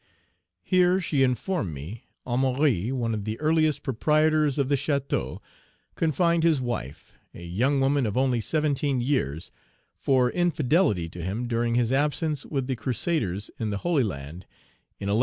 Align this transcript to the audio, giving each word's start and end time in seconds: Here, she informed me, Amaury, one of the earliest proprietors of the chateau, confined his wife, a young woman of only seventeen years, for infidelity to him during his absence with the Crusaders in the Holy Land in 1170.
Here, 0.63 0.99
she 0.99 1.21
informed 1.21 1.75
me, 1.75 2.05
Amaury, 2.25 2.91
one 2.91 3.13
of 3.13 3.23
the 3.23 3.39
earliest 3.39 3.83
proprietors 3.83 4.57
of 4.57 4.67
the 4.67 4.75
chateau, 4.75 5.43
confined 5.93 6.41
his 6.43 6.59
wife, 6.59 7.13
a 7.35 7.43
young 7.45 7.79
woman 7.79 8.07
of 8.07 8.17
only 8.17 8.41
seventeen 8.41 8.99
years, 8.99 9.51
for 9.93 10.31
infidelity 10.31 11.07
to 11.09 11.21
him 11.21 11.47
during 11.47 11.75
his 11.75 11.91
absence 11.91 12.47
with 12.47 12.65
the 12.65 12.75
Crusaders 12.75 13.51
in 13.59 13.69
the 13.69 13.77
Holy 13.85 14.01
Land 14.03 14.47
in 14.97 15.05
1170. 15.07 15.17